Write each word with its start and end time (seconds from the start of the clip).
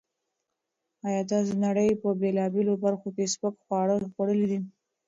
ایا 1.07 1.21
تاسو 1.29 1.51
د 1.55 1.59
نړۍ 1.65 1.89
په 2.01 2.09
بېلابېلو 2.21 2.73
برخو 2.85 3.07
کې 3.15 3.31
سپک 3.33 3.55
خواړه 3.65 3.95
خوړلي 4.13 4.45
دي؟ 4.51 4.59